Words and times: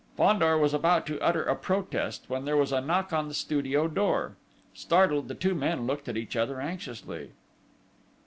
Fandor 0.17 0.57
was 0.57 0.73
about 0.73 1.05
to 1.05 1.19
utter 1.21 1.43
a 1.43 1.55
protest, 1.55 2.23
when 2.27 2.43
there 2.43 2.57
was 2.57 2.71
a 2.71 2.81
knock 2.81 3.13
on 3.13 3.27
the 3.27 3.35
studio 3.35 3.87
door. 3.87 4.35
Startled, 4.73 5.27
the 5.27 5.35
two 5.35 5.53
men 5.53 5.85
looked 5.85 6.09
at 6.09 6.17
each 6.17 6.35
other 6.35 6.59
anxiously. 6.59 7.29